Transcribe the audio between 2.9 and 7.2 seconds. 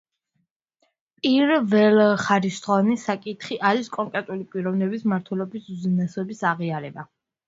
საკითხი არის კონკრეტული პიროვნების მმართველობის უზენაესობის აღიარება.